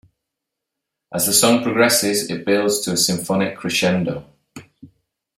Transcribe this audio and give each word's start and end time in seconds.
As 1.13 1.27
the 1.27 1.31
song 1.31 1.61
progresses, 1.61 2.31
it 2.31 2.43
builds 2.43 2.79
to 2.79 2.93
a 2.93 2.97
symphonic 2.97 3.55
crescendo. 3.55 4.25